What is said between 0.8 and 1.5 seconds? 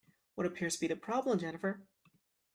be the problem,